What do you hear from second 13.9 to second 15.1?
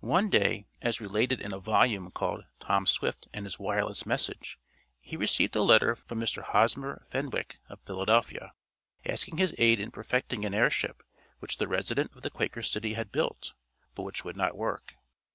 but which would not work.